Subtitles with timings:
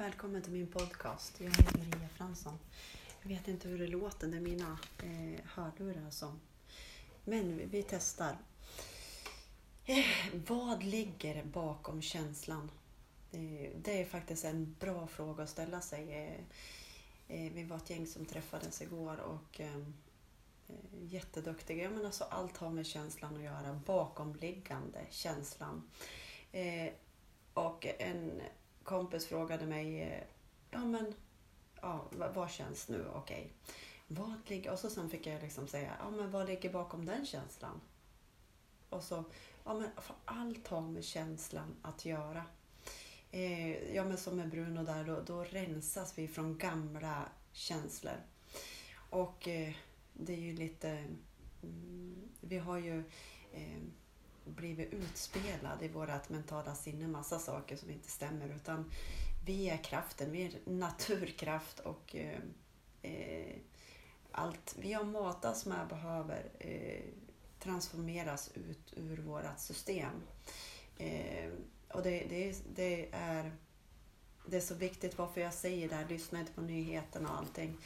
[0.00, 1.40] välkommen till min podcast.
[1.40, 2.58] Jag heter Maria Fransson.
[3.22, 6.40] Jag vet inte hur det låter, det är mina eh, hörlurar som...
[7.24, 8.36] Men vi, vi testar.
[9.84, 10.06] Eh,
[10.46, 12.70] vad ligger bakom känslan?
[13.32, 16.12] Eh, det är faktiskt en bra fråga att ställa sig.
[16.12, 16.40] Eh,
[17.36, 21.90] eh vi var ett gäng som träffades igår och eh, eh, jätteduktiga.
[22.04, 25.90] Alltså allt har med känslan att göra, bakomliggande känslan.
[26.52, 26.92] Eh,
[27.54, 28.42] och en
[28.90, 30.22] kompis frågade mig, eh,
[30.70, 31.14] ja men,
[31.80, 32.04] ja,
[32.34, 33.52] vad känns nu okej?
[33.64, 33.76] Okay.
[34.06, 37.26] Vad ligger, och så sen fick jag liksom säga, ja men vad ligger bakom den
[37.26, 37.80] känslan?
[38.88, 39.24] Och så,
[39.64, 42.44] ja men för allt har med känslan att göra.
[43.30, 48.20] Eh, ja men som med Bruno där, då, då rensas vi från gamla känslor.
[49.10, 49.72] Och eh,
[50.12, 51.04] det är ju lite,
[51.62, 52.98] mm, vi har ju
[53.52, 53.82] eh,
[54.50, 58.48] blivit utspelad i vårt mentala sinne massa saker som inte stämmer.
[58.48, 58.90] Utan
[59.46, 62.38] vi är kraften, vi är naturkraft och eh,
[63.02, 63.56] eh
[64.32, 67.04] allt vi har matats med behöver eh,
[67.58, 70.22] transformeras ut ur vårt system.
[70.98, 71.50] Eh,
[71.88, 73.52] och det, det, det, är,
[74.46, 77.76] det är så viktigt varför jag säger det här, lyssna inte på nyheterna och allting.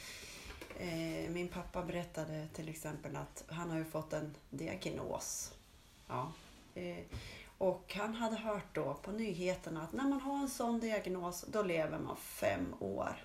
[0.79, 5.53] Eh, min pappa berättade till exempel att han har ju fått en diagnos.
[6.07, 6.31] Ja,
[6.75, 7.03] Eh,
[7.57, 11.63] och han hade hört då på nyheterna att när man har en sån diagnos, då
[11.63, 13.23] lever man fem år.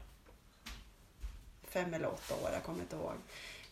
[1.63, 3.15] Fem eller åtta år, jag kommer inte ihåg.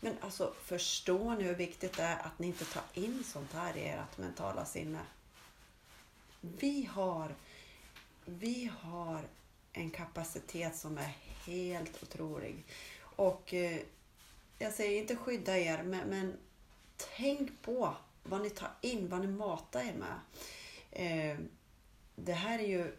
[0.01, 3.77] Men alltså, förstår ni hur viktigt det är att ni inte tar in sånt här
[3.77, 5.01] i ert mentala sinne?
[6.41, 7.35] Vi har,
[8.25, 9.21] vi har
[9.73, 12.65] en kapacitet som är helt otrolig.
[13.01, 13.79] Och eh,
[14.59, 16.39] jag säger inte skydda er, men, men
[17.17, 20.21] tänk på vad ni tar in, vad ni matar er med.
[20.91, 21.39] Eh,
[22.17, 22.97] det här är ju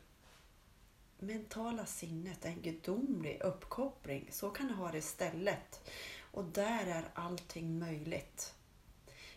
[1.19, 4.27] mentala sinnet, en gudomlig uppkoppling.
[4.31, 5.89] Så kan ni ha det istället.
[6.31, 8.53] Och där är allting möjligt.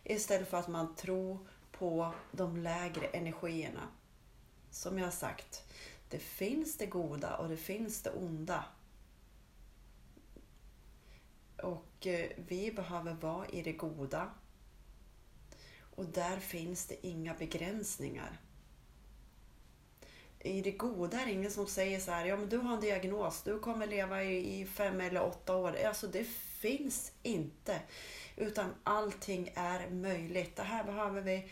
[0.04, 1.38] Istället för att man tror
[1.72, 3.88] på de lägre energierna.
[4.70, 5.64] Som jag har sagt,
[6.08, 8.64] det finns det goda och det finns det onda.
[11.62, 14.30] Och eh, vi behöver vara i det goda
[15.94, 18.40] och där finns det inga begränsningar.
[20.44, 22.80] I det goda är det ingen som säger så här, ja men du har en
[22.80, 25.76] diagnos, du kommer leva i fem eller åtta år.
[25.86, 26.24] Alltså det
[26.60, 27.80] finns inte.
[28.36, 30.56] Utan allting är möjligt.
[30.56, 31.48] Det här behöver vi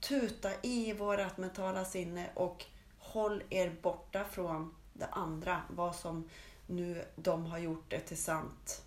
[0.00, 2.64] tuta i vårt mentala sinne och
[2.98, 6.28] håll er borta från det andra, vad som
[6.66, 8.82] nu de har gjort det till sant.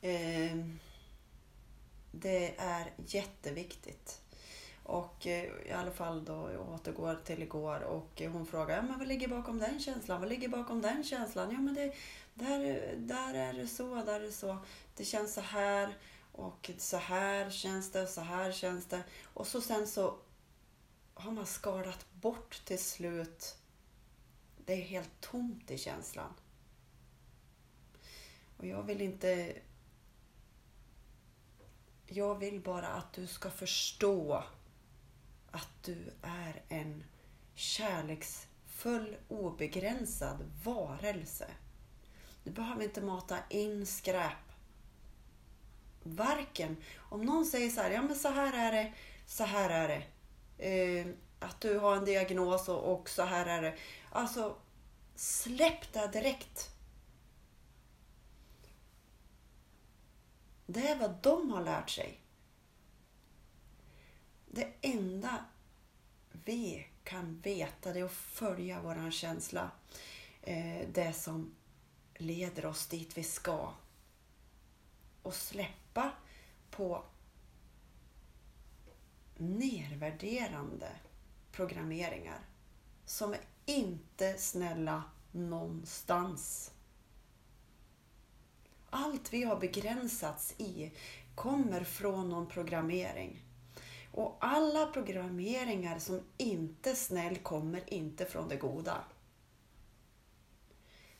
[0.00, 0.56] Eh,
[2.20, 4.20] det är jätteviktigt.
[4.82, 8.98] Och eh, i alla fall då, jag återgår till igår och hon frågar, ja, men
[8.98, 10.20] vad ligger bakom den känslan?
[10.20, 11.50] Vad ligger bakom den känslan?
[11.50, 11.94] Ja men det,
[12.34, 14.58] där, där är det så, där är det så.
[14.96, 15.96] Det känns så här
[16.32, 19.02] och så här känns det, så här känns det.
[19.34, 20.18] Och så sen så
[21.14, 23.56] har man skalat bort till slut.
[24.66, 26.34] Det är helt tomt i känslan.
[28.56, 29.52] Och jag vill inte
[32.12, 34.44] jag vill bara att du ska förstå
[35.50, 37.04] att du är en
[37.54, 41.46] kärleksfull, obegränsad varelse.
[42.44, 44.52] Du behöver inte mata in skräp.
[46.02, 48.92] Varken om någon säger så här, ja men så här är det,
[49.26, 50.02] så här är det.
[50.68, 51.06] Eh,
[51.38, 53.74] att du har en diagnos och, och så här är det.
[54.10, 54.56] Alltså,
[55.14, 56.70] släpp det direkt.
[60.72, 62.20] Det är vad de har lärt sig.
[64.46, 65.44] Det enda
[66.32, 69.70] vi kan veta det är att följa våran känsla.
[70.42, 71.54] Eh, det som
[72.14, 73.74] leder oss dit vi ska.
[75.22, 76.12] Och släppa
[76.70, 77.04] på
[79.36, 80.90] nedvärderande
[81.52, 82.40] programmeringar
[83.04, 85.02] som är inte snälla
[85.32, 86.72] någonstans.
[88.90, 90.92] Allt vi har begränsats i
[91.34, 93.42] kommer från någon programmering.
[94.12, 99.04] Och alla programmeringar som inte är snäll kommer inte från det goda.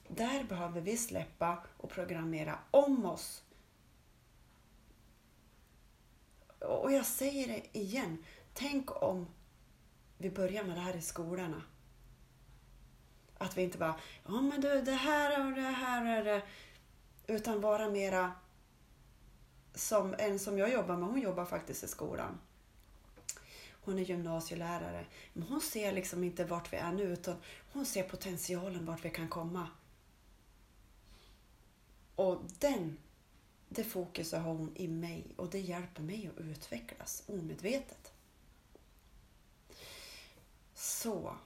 [0.08, 3.42] Där behöver vi släppa och programmera om oss.
[6.58, 8.24] Och jag säger det igen.
[8.54, 9.26] Tänk om
[10.18, 11.62] vi börjar med det här i skolorna.
[13.38, 13.94] Att vi inte bara,
[14.24, 16.42] ja men du det här och det här och det
[17.30, 18.32] utan vara mera
[19.74, 22.40] som en som jag jobbar med, hon jobbar faktiskt i skolan.
[23.82, 25.06] hon är gymnasielärare.
[25.32, 27.36] Men hon ser liksom inte vart vi är nu utan
[27.72, 29.68] hon ser potentialen vart vi kan komma.
[32.14, 32.98] Och den,
[33.68, 38.12] det fokuset har hon i mig och det hjälper mig att utvecklas omedvetet.
[40.74, 41.36] Så,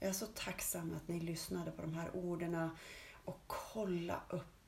[0.00, 2.70] jag är så tacksam att ni lyssnade på de här orden
[3.24, 4.61] och kolla upp.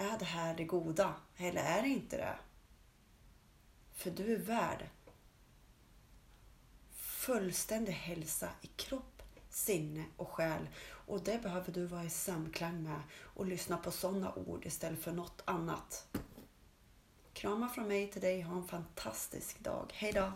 [0.00, 2.38] Är det här det goda eller är det inte det?
[3.92, 4.88] För du är värd
[6.90, 10.68] fullständig hälsa i kropp, sinne och själ.
[10.82, 15.12] Och det behöver du vara i samklang med och lyssna på sådana ord istället för
[15.12, 16.06] något annat.
[17.32, 18.42] Kramar från mig till dig.
[18.42, 19.92] Ha en fantastisk dag.
[19.94, 20.32] Hejdå!